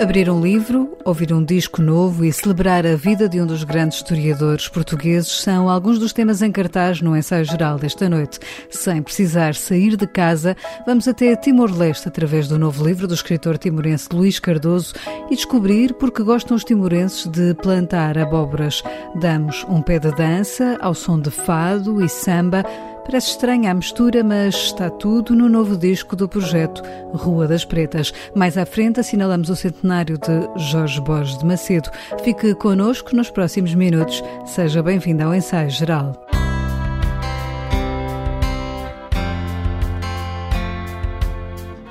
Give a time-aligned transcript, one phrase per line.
[0.00, 3.98] Abrir um livro, ouvir um disco novo e celebrar a vida de um dos grandes
[3.98, 8.40] historiadores portugueses são alguns dos temas em cartaz no ensaio geral desta noite.
[8.68, 14.08] Sem precisar sair de casa, vamos até Timor-Leste através do novo livro do escritor timorense
[14.12, 14.94] Luís Cardoso
[15.30, 18.82] e descobrir porque gostam os timorenses de plantar abóboras.
[19.14, 22.64] Damos um pé de dança ao som de fado e samba
[23.04, 28.12] Parece estranha a mistura, mas está tudo no novo disco do projeto Rua das Pretas.
[28.34, 31.90] Mais à frente assinalamos o centenário de Jorge Borges de Macedo.
[32.22, 34.22] Fique connosco nos próximos minutos.
[34.46, 36.12] Seja bem-vindo ao ensaio geral.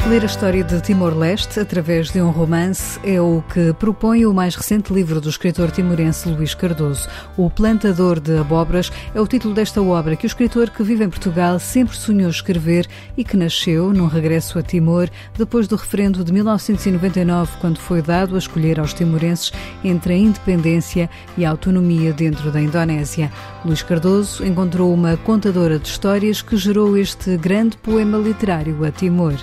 [0.10, 4.54] Ler a história de Timor-Leste através de um romance é o que propõe o mais
[4.54, 7.08] recente livro do escritor timorense Luís Cardoso.
[7.38, 11.10] O Plantador de Abóboras é o título desta obra que o escritor que vive em
[11.10, 12.86] Portugal sempre sonhou escrever
[13.16, 18.36] e que nasceu num regresso a Timor depois do referendo de 1999, quando foi dado
[18.36, 19.54] a escolher aos timorenses
[19.86, 23.32] entre a independência e a autonomia dentro da Indonésia.
[23.64, 29.36] Luís Cardoso encontrou uma contadora de histórias que gerou este grande poema literário a Timor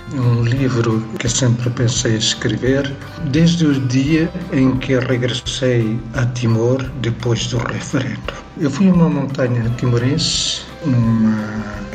[0.51, 2.93] livro que sempre pensei escrever
[3.31, 8.33] desde o dia em que regressei a Timor depois do referendo.
[8.61, 11.37] Eu fui a uma montanha timorense, numa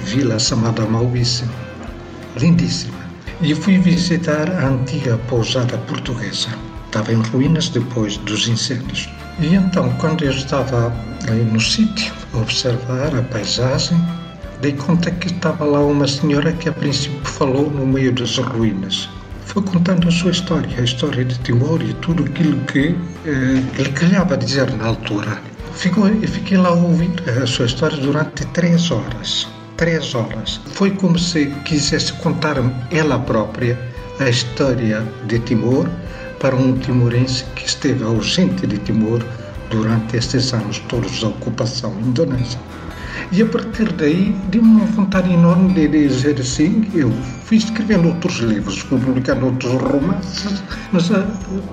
[0.04, 1.46] vila chamada Mauíce,
[2.38, 2.98] lindíssima,
[3.42, 6.50] e fui visitar a antiga pousada portuguesa.
[6.88, 9.10] Estava em ruínas depois dos incêndios.
[9.40, 10.94] E então, quando eu estava
[11.30, 13.98] aí no sítio, a observar a paisagem,
[14.62, 19.10] Dei conta que estava lá uma senhora que a princípio falou no meio das ruínas.
[19.46, 23.90] Foi contando a sua história, a história de Timor e tudo aquilo que eh, lhe
[23.92, 25.40] calhava dizer na altura.
[25.74, 29.48] Ficou, eu fiquei lá a ouvir a sua história durante três horas.
[29.78, 30.62] Três horas.
[30.68, 32.56] Foi como se quisesse contar
[32.92, 33.78] ela própria
[34.20, 35.90] a história de Timor
[36.40, 39.22] para um timorense que esteve ausente de Timor
[39.70, 42.60] durante estes anos todos da ocupação indonésia.
[43.32, 47.12] E a partir daí, deu-me uma vontade enorme de dizer assim: eu
[47.46, 51.26] fui escrevendo outros livros, fui publicando outros romances, mas uh,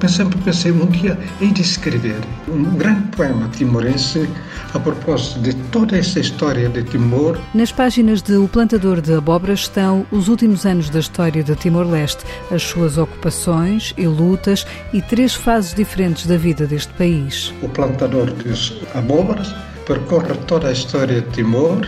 [0.08, 4.28] sempre pensei um dia hei de escrever um grande poema timorense
[4.74, 7.38] a propósito de toda essa história de Timor.
[7.54, 12.24] Nas páginas de O Plantador de Abóboras estão os últimos anos da história de Timor-Leste,
[12.50, 17.52] as suas ocupações e lutas e três fases diferentes da vida deste país.
[17.62, 18.52] O Plantador de
[18.94, 19.54] Abóboras
[19.86, 21.86] percorre toda a história de Timor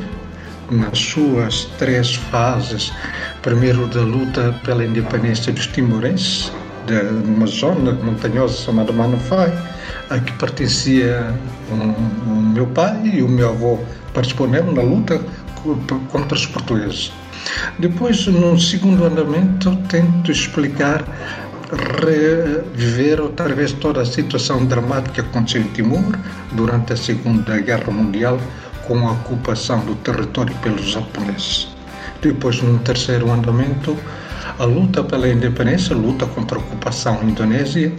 [0.70, 2.92] nas suas três fases.
[3.42, 6.52] Primeiro, da luta pela independência dos timorenses,
[6.86, 9.52] de uma zona montanhosa chamada Manufai,
[10.10, 11.34] a que pertencia
[11.70, 13.78] o, o meu pai e o meu avô
[14.12, 15.20] participou na luta
[16.10, 17.12] contra os portugueses.
[17.78, 21.04] Depois, num segundo andamento, tento explicar
[21.72, 26.18] reviver outra vez toda a situação dramática que aconteceu em Timor
[26.52, 28.38] durante a Segunda Guerra Mundial
[28.86, 31.68] com a ocupação do território pelos japoneses.
[32.20, 33.96] Depois, num terceiro andamento,
[34.58, 37.92] a luta pela independência, a luta contra a ocupação indonésia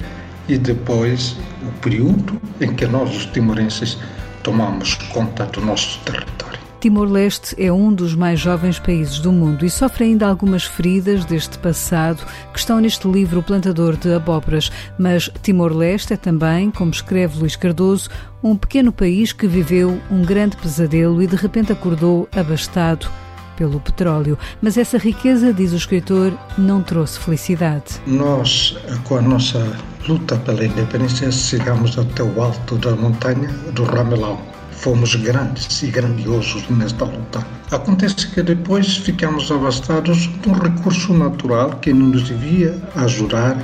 [0.48, 3.98] e depois o período em que nós, os timorenses,
[4.44, 6.55] tomamos conta do nosso território.
[6.86, 11.58] Timor-Leste é um dos mais jovens países do mundo e sofre ainda algumas feridas deste
[11.58, 12.24] passado
[12.54, 14.72] que estão neste livro Plantador de Abóboras.
[14.96, 18.12] Mas Timor-Leste é também, como escreve Luís Cardoso,
[18.44, 23.10] um pequeno país que viveu um grande pesadelo e de repente acordou abastado
[23.58, 24.38] pelo petróleo.
[24.62, 28.00] Mas essa riqueza, diz o escritor, não trouxe felicidade.
[28.06, 29.76] Nós, com a nossa
[30.08, 34.54] luta pela independência, chegamos até o alto da montanha do Ramelão
[34.86, 37.44] fomos grandes e grandiosos nesta luta.
[37.72, 43.58] Acontece que depois ficamos abastados de um recurso natural que nos devia ajudar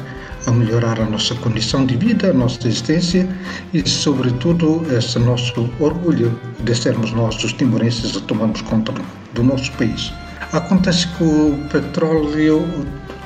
[0.47, 3.29] a melhorar a nossa condição de vida, a nossa existência
[3.71, 8.91] e, sobretudo, esse nosso orgulho de sermos nós, os timorenses, a tomarmos conta
[9.35, 10.11] do nosso país.
[10.53, 12.67] Acontece que o petróleo,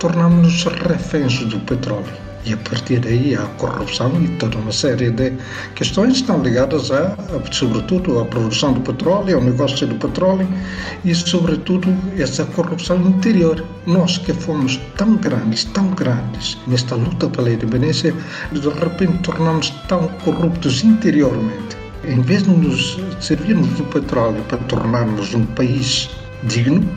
[0.02, 5.34] tornamos-nos reféns do petróleo e a partir daí há corrupção e toda uma série de
[5.74, 7.18] questões estão ligadas a,
[7.52, 10.48] sobretudo, à produção do petróleo, ao negócio do petróleo
[11.04, 13.66] e, sobretudo, essa corrupção interior.
[13.88, 18.14] Nós que fomos tão grandes, tão grandes nesta luta pela independência,
[18.52, 21.78] de repente tornamos tão corruptos interiormente.
[22.04, 26.10] Em vez de nos servirmos do petróleo para tornarmos um país
[26.44, 26.88] digno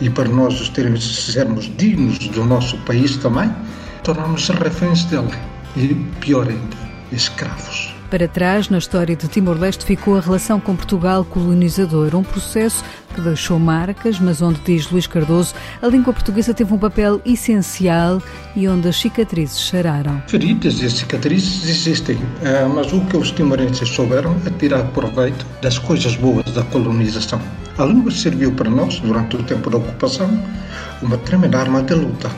[0.00, 3.52] e para nós os termos, sermos dignos do nosso país também,
[4.02, 5.34] tornamos reféns dele
[5.76, 6.76] e, pior ainda,
[7.12, 7.98] escravos.
[8.10, 12.82] Para trás, na história de Timor-Leste, ficou a relação com Portugal colonizador, um processo
[13.14, 18.22] que deixou marcas, mas onde, diz Luís Cardoso, a língua portuguesa teve um papel essencial
[18.56, 20.22] e onde as cicatrizes chararam.
[20.26, 25.78] Feridas e cicatrizes existem, eh, mas o que os timorenses souberam é tirar proveito das
[25.78, 27.40] coisas boas da colonização.
[27.76, 30.30] A língua serviu para nós, durante o tempo da ocupação,
[31.02, 32.30] uma tremenda arma de luta.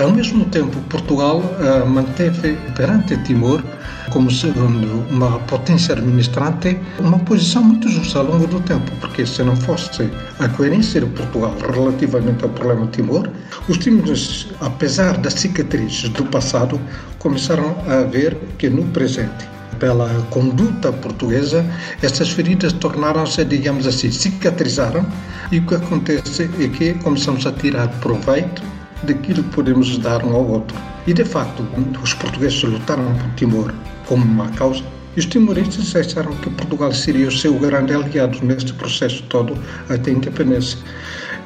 [0.00, 3.62] Ao mesmo tempo, Portugal uh, manteve perante Timor,
[4.10, 9.42] como segundo uma potência administrante, uma posição muito justa ao longo do tempo, porque se
[9.42, 13.28] não fosse a coerência de Portugal relativamente ao problema de Timor,
[13.68, 16.80] os timorenses, apesar das cicatrizes do passado,
[17.18, 21.66] começaram a ver que no presente pela conduta portuguesa,
[22.02, 25.04] essas feridas tornaram-se, digamos assim, cicatrizaram
[25.50, 28.62] e o que acontece é que começamos a tirar proveito
[29.02, 30.76] daquilo que podemos dar um ao outro.
[31.06, 31.66] E de facto,
[32.02, 33.74] os portugueses lutaram por Timor
[34.06, 34.84] como uma causa
[35.16, 40.10] e os timorenses acharam que Portugal seria o seu grande aliado neste processo todo até
[40.10, 40.78] a independência.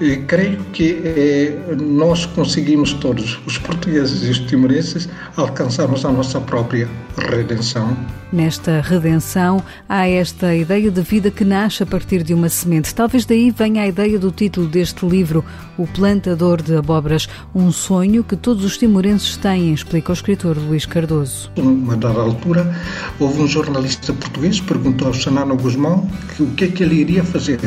[0.00, 6.40] E creio que eh, nós conseguimos todos, os portugueses e os timorenses, alcançarmos a nossa
[6.40, 7.96] própria redenção.
[8.32, 12.94] Nesta redenção há esta ideia de vida que nasce a partir de uma semente.
[12.94, 15.44] Talvez daí venha a ideia do título deste livro,
[15.78, 20.84] O Plantador de Abóboras, um sonho que todos os timorenses têm, explica o escritor Luís
[20.84, 21.50] Cardoso.
[21.56, 22.74] Numa dada altura,
[23.20, 26.96] houve um jornalista português que perguntou ao Sanano Guzmão que, o que é que ele
[26.96, 27.60] iria fazer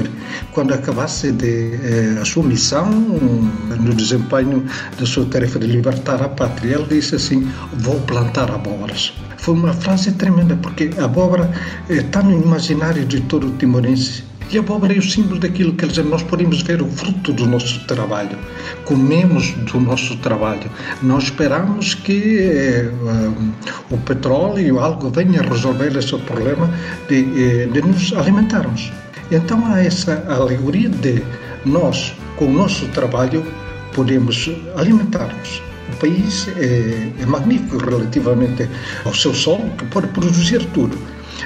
[0.52, 4.66] quando acabasse de, eh, a sua missão no desempenho
[5.00, 6.76] da sua tarefa de libertar a pátria.
[6.76, 9.14] Ele disse assim: Vou plantar abóboras.
[9.38, 11.50] Foi uma frase tremenda, porque a abóbora
[11.90, 14.24] está no imaginário de todo o timorense.
[14.50, 17.86] E a abóbora é o símbolo daquilo que nós podemos ver o fruto do nosso
[17.86, 18.38] trabalho,
[18.86, 20.72] comemos do nosso trabalho.
[21.04, 22.90] Não esperamos que eh,
[23.92, 26.70] o petróleo, algo venha resolver esse problema
[27.10, 28.90] de, eh, de nos alimentarmos.
[29.30, 31.22] Então há essa alegoria de
[31.66, 33.46] nós, com o nosso trabalho,
[33.94, 38.70] podemos alimentar-nos o país é, é magnífico relativamente
[39.06, 40.98] ao seu solo, que pode produzir tudo.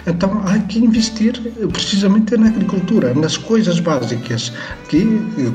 [0.06, 1.40] Então há que investir
[1.72, 4.52] precisamente na agricultura, nas coisas básicas
[4.90, 5.06] que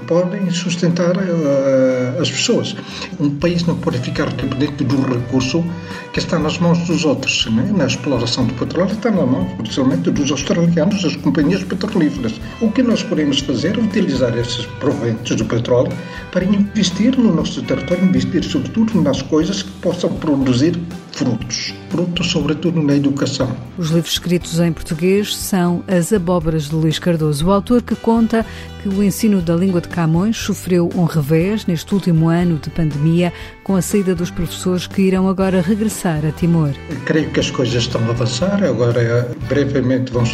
[0.07, 2.77] podem sustentar uh, as pessoas.
[3.19, 5.65] Um país não pode ficar dependente do recurso
[6.13, 7.47] que está nas mãos dos outros.
[7.47, 7.73] Né?
[7.77, 12.35] Na exploração do petróleo está nas mãos, principalmente dos australianos, das companhias petrolíferas.
[12.61, 15.93] O que nós podemos fazer é utilizar esses proventos do petróleo
[16.31, 20.79] para investir no nosso território, investir sobretudo nas coisas que possam produzir
[21.17, 23.51] frutos, frutos sobretudo na educação.
[23.79, 28.45] Os livros escritos em português são As Abóboras de Luís Cardoso, o autor que conta
[28.83, 33.33] que o ensino da língua de Camões sofreu um revés neste último ano de pandemia,
[33.65, 36.73] com a saída dos professores que irão agora regressar a Timor.
[37.07, 40.25] creio que as coisas estão a avançar, agora brevemente vão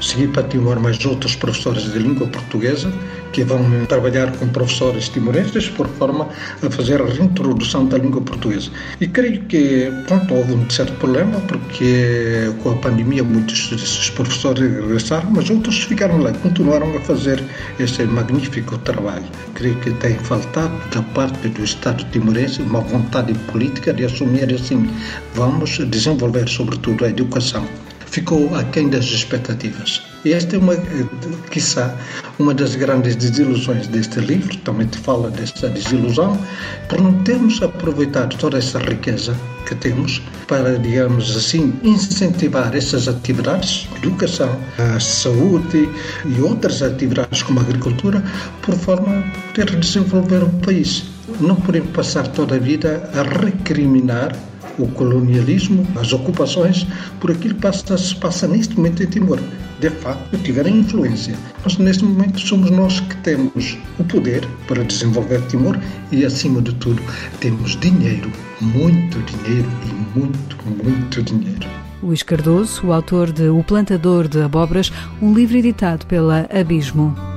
[0.00, 2.90] seguir para Timor mais outros professores de língua portuguesa
[3.36, 6.26] que vão trabalhar com professores timorenses por forma
[6.62, 8.70] a fazer a reintrodução da língua portuguesa.
[8.98, 14.62] E creio que, pronto, houve um certo problema, porque com a pandemia muitos desses professores
[14.62, 17.44] regressaram, mas outros ficaram lá, continuaram a fazer
[17.78, 19.26] esse magnífico trabalho.
[19.52, 24.88] Creio que tem faltado da parte do Estado timorense uma vontade política de assumir assim,
[25.34, 27.66] vamos desenvolver sobretudo a educação
[28.06, 30.15] ficou aquém das expectativas.
[30.32, 30.74] Esta é uma,
[31.50, 31.94] quiçá,
[32.38, 36.36] uma das grandes desilusões deste livro, também te fala dessa desilusão,
[36.88, 39.36] por não termos aproveitado toda essa riqueza
[39.66, 44.58] que temos para, digamos assim, incentivar essas atividades, educação,
[45.00, 45.88] saúde
[46.24, 48.22] e outras atividades como a agricultura,
[48.62, 51.04] por forma a poder desenvolver o país.
[51.40, 54.34] Não podemos passar toda a vida a recriminar
[54.78, 56.86] o colonialismo, as ocupações,
[57.20, 59.38] por aquilo que passa, se passa neste momento em Timor.
[59.80, 61.34] De facto, tiveram influência.
[61.62, 65.78] Mas neste momento somos nós que temos o poder para desenvolver Timor
[66.10, 67.02] e, acima de tudo,
[67.40, 68.30] temos dinheiro,
[68.60, 71.68] muito dinheiro e muito, muito dinheiro.
[72.02, 77.35] Luís Cardoso, o autor de O Plantador de Abobras, um livro editado pela Abismo.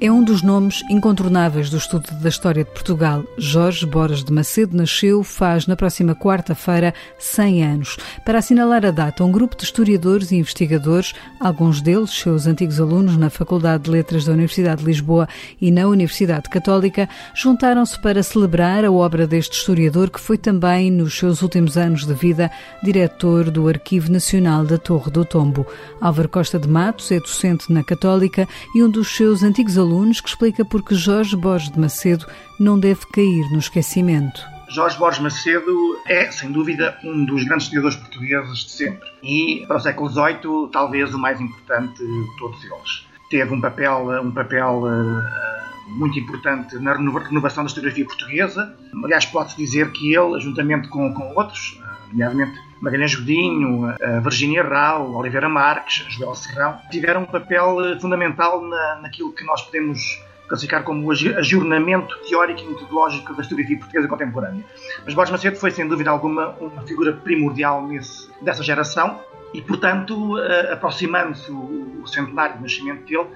[0.00, 3.22] É um dos nomes incontornáveis do estudo da história de Portugal.
[3.36, 7.98] Jorge Borges de Macedo nasceu, faz na próxima quarta-feira 100 anos.
[8.24, 13.18] Para assinalar a data, um grupo de historiadores e investigadores, alguns deles seus antigos alunos
[13.18, 15.28] na Faculdade de Letras da Universidade de Lisboa
[15.60, 21.18] e na Universidade Católica, juntaram-se para celebrar a obra deste historiador que foi também, nos
[21.18, 22.50] seus últimos anos de vida,
[22.82, 25.66] diretor do Arquivo Nacional da Torre do Tombo.
[26.00, 30.20] Álvaro Costa de Matos é docente na Católica e um dos seus antigos alunos alunos
[30.20, 32.24] que explica porque Jorge Borges de Macedo
[32.58, 34.40] não deve cair no esquecimimento.
[34.68, 39.08] Jorge Borges Macedo é, sem dúvida, um dos grandes historiadores portugueses de sempre.
[39.22, 43.06] E, para o século XVIII, talvez o mais importante de todos eles.
[43.30, 48.76] Teve um papel, um papel uh, muito importante na renovação da historiografia portuguesa.
[49.04, 55.14] Aliás, pode-se dizer que ele, juntamente com, com outros, uh, nomeadamente Magalhães Godinho, Virginia Rao,
[55.14, 60.00] Oliveira Marques, Joel Serrão, tiveram um papel eh, fundamental na, naquilo que nós podemos
[60.48, 64.64] classificar como o ajornamento teórico e metodológico da historiografia portuguesa contemporânea.
[65.04, 69.20] Mas Borges Macedo foi, sem dúvida alguma, uma figura primordial nesse, dessa geração
[69.54, 73.28] e, portanto, uh, aproximando-se o, centenário do nascimento dele,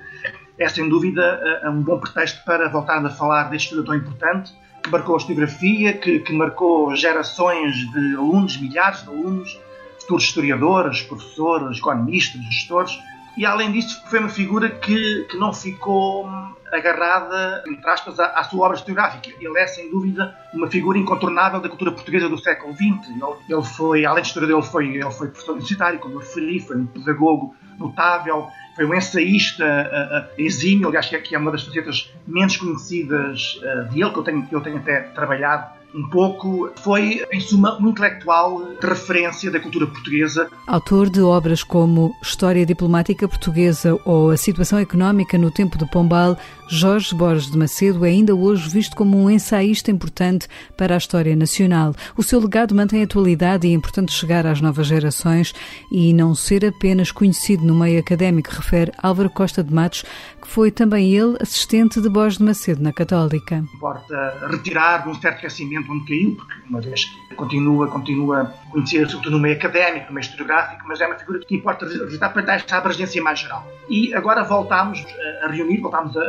[0.58, 4.52] é sem dúvida uh, um bom pretexto para voltar a falar deste estudo tão importante
[4.84, 9.58] que marcou a historiografia, que, que marcou gerações de alunos, milhares de alunos,
[9.98, 12.98] futuros historiadores, professores, economistas, gestores,
[13.36, 16.28] e além disso foi uma figura que, que não ficou
[16.70, 19.34] agarrada, entre aspas, à, à, sua obra historiográfica.
[19.40, 23.08] Ele é, sem dúvida, uma figura incontornável da cultura portuguesa do século XX.
[23.08, 26.60] Ele, ele foi, além de historiador, ele foi, ele foi professor universitário, como eu referi,
[26.60, 31.38] foi um pedagogo notável, foi um ensaísta uh, uh, exímio, aliás, que é, que é
[31.38, 35.84] uma das facetas menos conhecidas uh, dele, que eu tenho, que eu tenho até trabalhado
[35.94, 40.50] um pouco, foi, em suma, um intelectual de referência da cultura portuguesa.
[40.66, 46.36] Autor de obras como História Diplomática Portuguesa ou A Situação Económica no Tempo de Pombal,
[46.66, 51.36] Jorge Borges de Macedo é ainda hoje visto como um ensaísta importante para a história
[51.36, 51.94] nacional.
[52.16, 55.54] O seu legado mantém atualidade e é importante chegar às novas gerações
[55.92, 60.04] e não ser apenas conhecido no meio académico, refere Álvaro Costa de Matos,
[60.40, 63.64] que foi também ele assistente de Borges de Macedo na Católica.
[63.74, 69.10] Importa retirar de um certo esquecimento onde caiu, porque uma vez que continua, continua conhecido
[69.10, 72.42] sobretudo no meio académico, no meio historiográfico, mas é uma figura que importa revisitar para
[72.42, 73.66] dar esta abrangência mais geral.
[73.88, 75.04] E agora voltámos
[75.42, 76.20] a reunir, voltámos a,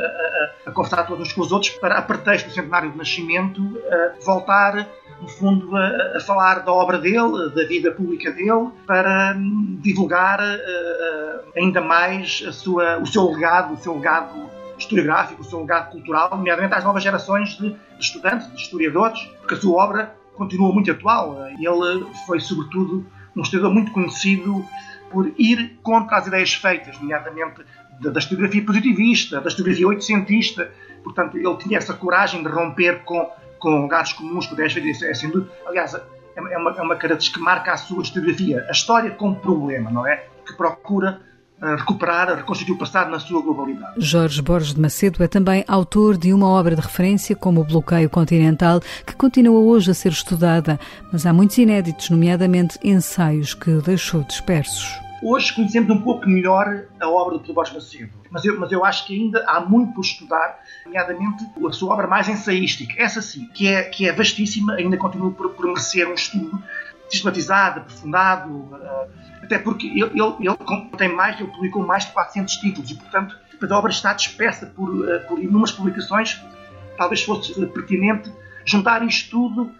[0.65, 3.61] a, conversar todos uns com os outros para, a pretexto do centenário de nascimento,
[4.25, 4.87] voltar
[5.21, 10.39] no fundo, a, a, falar da obra dele, da vida pública dele, para hum, divulgar
[11.55, 16.29] ainda mais a sua, o seu legado, o seu legado historiográfico, o seu legado cultural,
[16.31, 20.91] nomeadamente às novas gerações de, de estudantes, de historiadores, porque a sua obra continua muito
[20.91, 21.47] atual.
[21.47, 23.05] Ele foi, sobretudo,
[23.35, 24.65] um historiador muito conhecido
[25.15, 27.61] por ir contra as ideias feitas, nomeadamente
[28.01, 30.69] da, historiografia positivista, da historiografia oitocentista.
[31.01, 35.13] Portanto, ele tinha essa coragem de romper com com lugares comuns, com ideias feitas, é
[35.13, 35.51] sem dúvida.
[35.65, 36.01] Aliás, é,
[36.35, 38.65] é uma, é uma característica que marca a sua historiografia.
[38.67, 40.25] A história como problema, não é?
[40.45, 41.21] Que procura
[41.61, 43.93] eh, recuperar, reconstituir o passado na sua globalidade.
[43.97, 48.09] Jorge Borges de Macedo é também autor de uma obra de referência como o Bloqueio
[48.09, 50.77] Continental, que continua hoje a ser estudada,
[51.11, 55.04] mas há muitos inéditos, nomeadamente ensaios que deixou dispersos.
[55.21, 59.07] Hoje conhecemos um pouco melhor a obra do Borges Macedo, mas eu, mas eu acho
[59.07, 63.67] que ainda há muito por estudar, nomeadamente a sua obra mais ensaística, essa sim, que
[63.67, 66.61] é, que é vastíssima, ainda continua por, por merecer um estudo
[67.09, 69.09] sistematizado, aprofundado, uh,
[69.41, 73.37] até porque ele, ele, ele, tem mais, ele publicou mais de 400 títulos e, portanto,
[73.61, 76.41] a obra está dispersa por, uh, por inúmeras publicações.
[76.97, 78.31] Talvez fosse pertinente
[78.65, 79.71] juntar isto tudo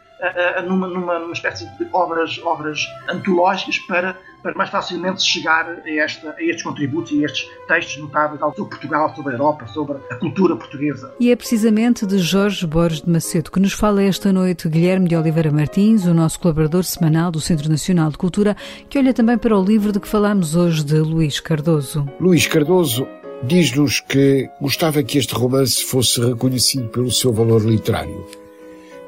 [0.66, 6.36] numa, numa, numa, espécie de obras, obras antológicas para, para mais facilmente chegar a, esta,
[6.38, 10.16] a estes contributos e a estes textos notáveis sobre Portugal, sobre a Europa, sobre a
[10.18, 11.12] cultura portuguesa.
[11.20, 15.16] E é precisamente de Jorge Borges de Macedo que nos fala esta noite Guilherme de
[15.16, 18.56] Oliveira Martins, o nosso colaborador semanal do Centro Nacional de Cultura,
[18.88, 22.08] que olha também para o livro de que falamos hoje de Luís Cardoso.
[22.20, 23.08] Luís Cardoso
[23.42, 28.24] diz-nos que gostava que este romance fosse reconhecido pelo seu valor literário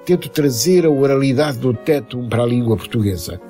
[0.07, 3.41] tento trazer a oralidade do teto para a língua portuguesa.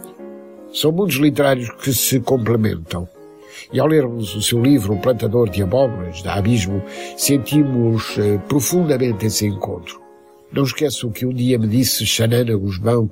[0.80, 3.10] São mundos literários que se complementam.
[3.74, 6.84] E ao lermos o seu livro, O Plantador de Abóboras, da Abismo,
[7.18, 10.00] sentimos eh, profundamente esse encontro.
[10.52, 13.10] Não esqueço que um dia me disse Xanana Guzmão,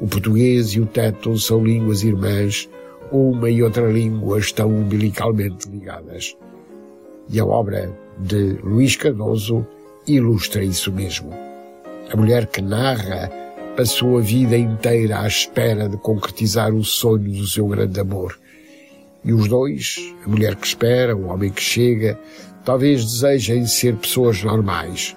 [0.00, 2.68] o português e o teto são línguas irmãs,
[3.10, 6.36] uma e outra língua estão umbilicalmente ligadas.
[7.28, 9.66] E a obra de Luís Cardoso
[10.06, 11.30] ilustra isso mesmo.
[12.12, 13.28] A mulher que narra
[13.78, 18.36] passou a vida inteira à espera de concretizar o sonho do seu grande amor.
[19.24, 22.18] E os dois, a mulher que espera, o homem que chega,
[22.64, 25.16] talvez desejem ser pessoas normais.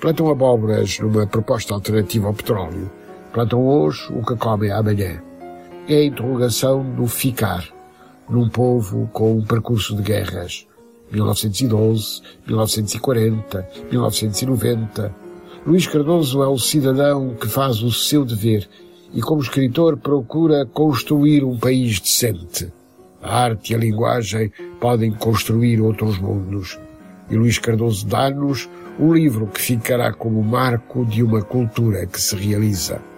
[0.00, 2.90] Plantam abóboras numa proposta alternativa ao petróleo.
[3.32, 5.22] Plantam hoje o que comem amanhã.
[5.86, 7.64] É a interrogação do ficar
[8.28, 10.66] num povo com um percurso de guerras.
[11.12, 15.14] 1912, 1940, 1990.
[15.66, 18.66] Luís Cardoso é um cidadão que faz o seu dever
[19.12, 22.72] e, como escritor, procura construir um país decente.
[23.22, 24.50] A arte e a linguagem
[24.80, 26.78] podem construir outros mundos.
[27.30, 32.34] E Luís Cardoso dá-nos um livro que ficará como marco de uma cultura que se
[32.36, 33.09] realiza.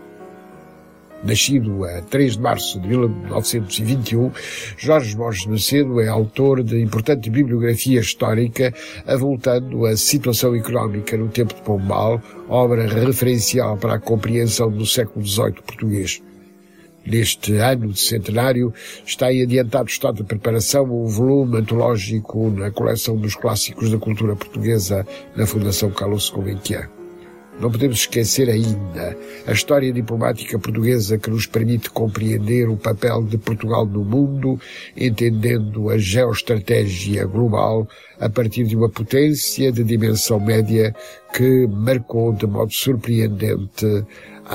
[1.24, 4.32] Nascido a 3 de março de 1921,
[4.76, 8.74] Jorge Borges Macedo é autor de importante bibliografia histórica
[9.06, 15.24] avultando a situação económica no tempo de Pombal, obra referencial para a compreensão do século
[15.24, 16.20] XVIII português.
[17.06, 18.72] Neste ano de centenário
[19.06, 24.34] está em adiantado estado de preparação o volume antológico na coleção dos clássicos da cultura
[24.34, 27.01] portuguesa na Fundação Carlos Gulbenkian.
[27.62, 29.16] Não podemos esquecer ainda
[29.46, 34.58] a história diplomática portuguesa que nos permite compreender o papel de Portugal no mundo,
[34.96, 37.86] entendendo a geoestratégia global
[38.18, 40.92] a partir de uma potência de dimensão média
[41.32, 43.86] que marcou de modo surpreendente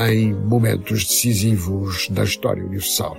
[0.10, 3.18] em momentos decisivos da história universal.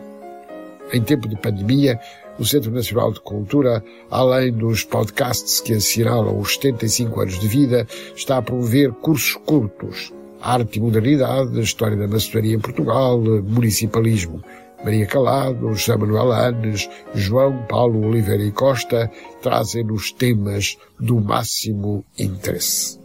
[0.93, 1.99] Em tempo de pandemia,
[2.39, 7.87] o Centro Nacional de Cultura, além dos podcasts que assinalam os 75 anos de vida,
[8.15, 14.43] está a promover cursos curtos, arte e modernidade, história da maçonaria em Portugal, municipalismo.
[14.85, 19.11] Maria Calado, José Manuel Anes, João Paulo Oliveira e Costa
[19.43, 23.01] trazem-nos temas do máximo interesse.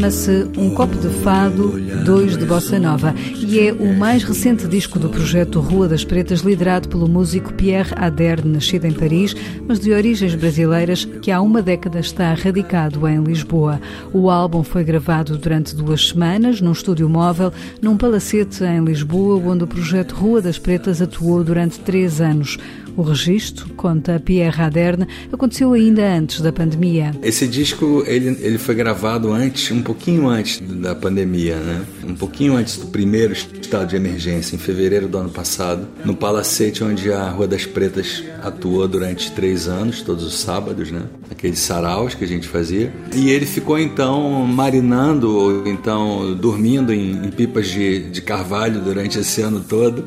[0.00, 4.98] Chama-se Um Copo de Fado, Dois de Bossa Nova e é o mais recente disco
[4.98, 9.36] do projeto Rua das Pretas, liderado pelo músico Pierre Aderne, nascido em Paris,
[9.68, 13.78] mas de origens brasileiras, que há uma década está radicado em Lisboa.
[14.10, 17.52] O álbum foi gravado durante duas semanas num estúdio móvel,
[17.82, 22.56] num palacete em Lisboa, onde o projeto Rua das Pretas atuou durante três anos.
[22.96, 27.12] O registro, conta Pierre Aderne, aconteceu ainda antes da pandemia.
[27.22, 31.82] Esse disco ele, ele foi gravado antes, um pouquinho antes da pandemia, né?
[32.06, 36.82] Um pouquinho antes do primeiro estado de emergência, em fevereiro do ano passado, no Palacete,
[36.82, 41.02] onde a Rua das Pretas atuou durante três anos, todos os sábados, né?
[41.30, 42.92] Aqueles saraus que a gente fazia.
[43.14, 49.18] E ele ficou então marinando, ou então dormindo em, em pipas de, de carvalho durante
[49.18, 50.04] esse ano todo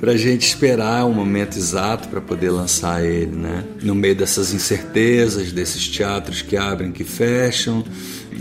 [0.00, 3.64] para a gente esperar o momento exato para poder lançar ele, né?
[3.82, 7.84] No meio dessas incertezas, desses teatros que abrem, que fecham,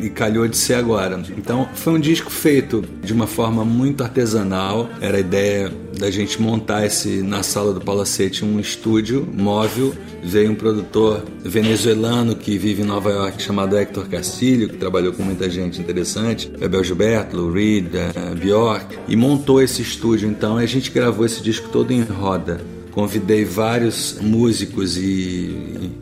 [0.02, 1.22] e calhou de ser agora.
[1.38, 4.90] Então foi um disco feito de uma forma muito artesanal.
[5.02, 9.94] Era a ideia da gente montar esse na sala do Palacete um estúdio móvel.
[10.24, 15.24] Veio um produtor venezuelano que vive em Nova York chamado Hector Castilho, que trabalhou com
[15.24, 20.30] muita gente interessante, Bebel Gilberto, Lou Reed, uh, Bjork, e montou esse estúdio.
[20.30, 22.60] Então a gente gravou esse disco todo em roda.
[22.92, 25.02] Convidei vários músicos e,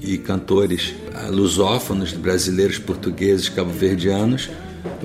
[0.01, 0.95] e, e cantores
[1.29, 4.49] lusófonos, brasileiros, portugueses, cabo-verdianos,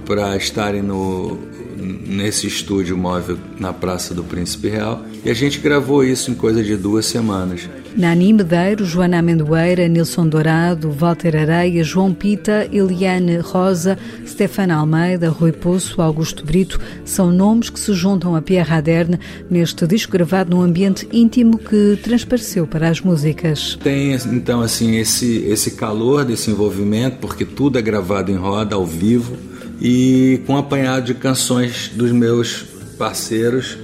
[0.06, 1.38] para estarem no,
[1.76, 5.04] nesse estúdio móvel na Praça do Príncipe Real.
[5.22, 7.68] E a gente gravou isso em coisa de duas semanas.
[7.96, 15.52] Nani Medeiros, Joana Amendoeira, Nilson Dourado, Walter Areia, João Pita, Eliane Rosa, Stefana Almeida, Rui
[15.52, 19.18] Poço, Augusto Brito são nomes que se juntam a Pierre Aderne
[19.50, 23.78] neste disco gravado num ambiente íntimo que transpareceu para as músicas.
[23.82, 28.86] Tem então assim esse esse calor desse envolvimento porque tudo é gravado em roda ao
[28.86, 29.36] vivo
[29.80, 32.64] e com apanhado de canções dos meus
[32.98, 33.78] parceiros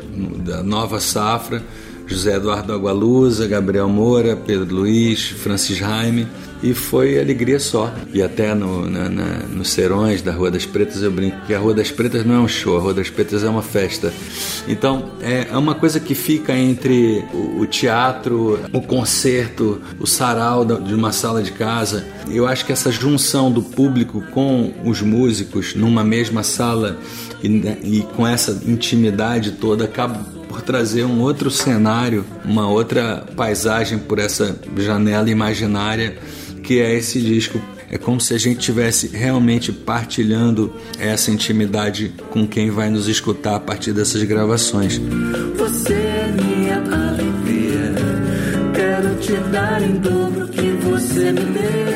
[0.44, 1.62] da nova safra
[2.06, 6.26] José Eduardo Agualusa, Gabriel Moura, Pedro Luiz, Francis Jaime,
[6.62, 7.92] e foi alegria só.
[8.12, 11.58] E até no, na, na, nos serões da Rua das Pretas eu brinco que a
[11.58, 14.12] Rua das Pretas não é um show, a Rua das Pretas é uma festa.
[14.66, 20.64] Então é, é uma coisa que fica entre o, o teatro, o concerto, o sarau
[20.64, 22.06] da, de uma sala de casa.
[22.30, 26.96] Eu acho que essa junção do público com os músicos numa mesma sala
[27.42, 27.48] e,
[27.82, 34.18] e com essa intimidade toda acaba por trazer um outro cenário, uma outra paisagem por
[34.18, 36.16] essa janela imaginária
[36.62, 37.60] que é esse disco.
[37.90, 43.56] É como se a gente estivesse realmente partilhando essa intimidade com quem vai nos escutar
[43.56, 44.98] a partir dessas gravações.
[45.56, 47.94] Você é minha alegria,
[48.74, 51.95] quero te dar em dobro que você me deu.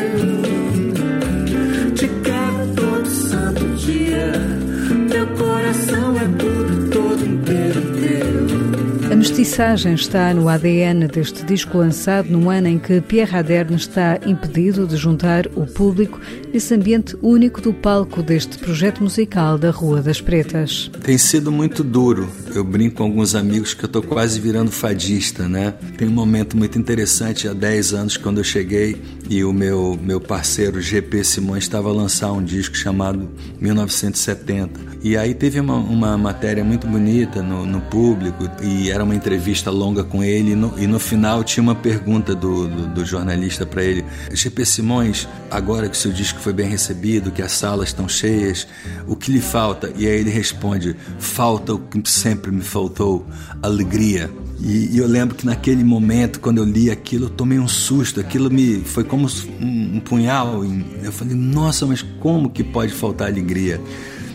[9.41, 14.87] Mestiçagem está no ADN deste disco lançado num ano em que Pierre Aderne está impedido
[14.87, 16.21] de juntar o público
[16.53, 20.91] nesse ambiente único do palco deste projeto musical da Rua das Pretas.
[21.03, 22.29] Tem sido muito duro.
[22.55, 25.73] Eu brinco com alguns amigos que eu estou quase virando fadista, né?
[25.97, 29.01] Tem um momento muito interessante há 10 anos quando eu cheguei
[29.31, 34.91] e o meu, meu parceiro GP Simões estava a lançar um disco chamado 1970.
[35.03, 39.30] E aí teve uma, uma matéria muito bonita no, no, público e era uma entrevista
[39.71, 43.67] longa com ele e no, e no final tinha uma pergunta do, do, do jornalista
[43.67, 44.05] para ele.
[44.33, 48.67] GP Simões, agora que seu disco foi bem recebido, que as salas estão cheias,
[49.07, 49.93] o que lhe falta?
[49.97, 53.27] E aí ele responde: falta o que sempre me faltou,
[53.63, 54.31] alegria.
[54.63, 58.21] E, e, eu lembro que naquele momento, quando eu li aquilo, eu tomei um susto.
[58.21, 59.27] Aquilo me foi como
[59.61, 60.63] um, um punhal.
[61.03, 63.81] Eu falei: nossa, mas como que pode faltar alegria?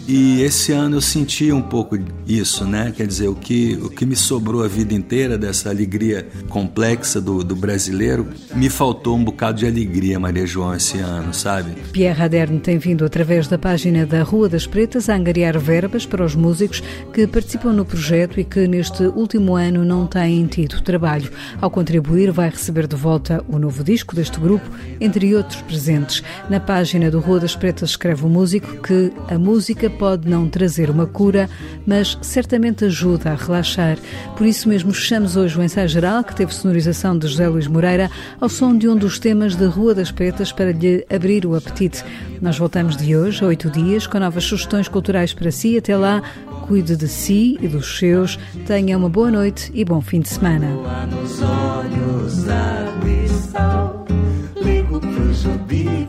[0.08, 2.94] E esse ano eu senti um pouco isso, né?
[2.96, 7.44] Quer dizer, o que, o que me sobrou a vida inteira dessa alegria complexa do,
[7.44, 11.74] do brasileiro, me faltou um bocado de alegria, Maria João, esse ano, sabe?
[11.92, 16.24] Pierre Raderne tem vindo, através da página da Rua das Pretas, a angariar verbas para
[16.24, 21.32] os músicos que participam no projeto e que neste último ano não têm tido trabalho.
[21.60, 24.70] Ao contribuir, vai receber de volta o novo disco deste grupo,
[25.02, 26.22] entre outros presentes.
[26.48, 30.90] Na página do Rua das Pretas escreve o músico que a música pode não trazer
[30.90, 31.50] uma cura,
[31.86, 33.98] mas certamente ajuda a relaxar.
[34.38, 38.10] Por isso mesmo fechamos hoje o ensaio geral, que teve sonorização de José Luís Moreira,
[38.40, 42.04] ao som de um dos temas da Rua das Pretas para lhe abrir o apetite.
[42.42, 45.78] Nós voltamos de hoje a oito dias com novas sugestões culturais para si.
[45.78, 46.22] Até lá,
[46.68, 48.38] cuide de si e dos seus.
[48.66, 50.68] Tenha uma boa noite e bom fim de semana.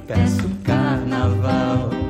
[0.06, 2.05] Peço carnaval.